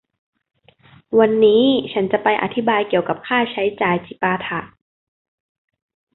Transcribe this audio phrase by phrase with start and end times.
[1.19, 1.63] วันนี้
[1.93, 4.59] ฉันจะไปอธิบายเกี่ยวกับค่าใช้จ่ายจิปาถะ